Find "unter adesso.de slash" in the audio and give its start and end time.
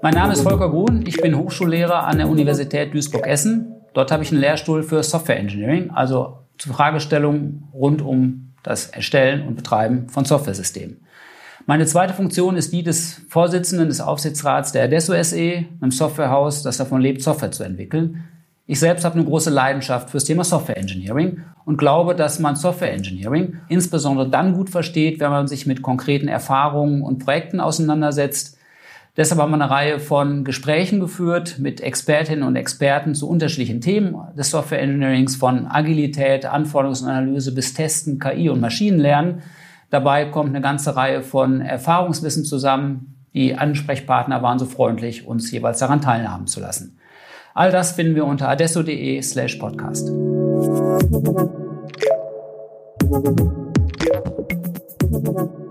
48.24-49.56